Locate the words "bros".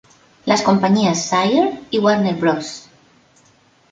2.33-2.89